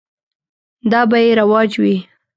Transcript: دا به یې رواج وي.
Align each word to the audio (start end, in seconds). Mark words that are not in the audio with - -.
دا 0.91 1.01
به 1.09 1.17
یې 1.25 1.31
رواج 1.41 1.71
وي. 1.81 1.95